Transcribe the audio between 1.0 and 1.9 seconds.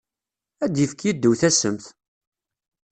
yiddew tassemt!